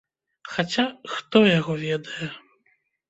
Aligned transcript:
Хаця, 0.53 0.85
хто 1.15 1.37
яго 1.59 1.77
ведае. 1.85 2.31